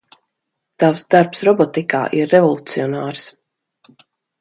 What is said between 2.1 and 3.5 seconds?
ir revolucionārs.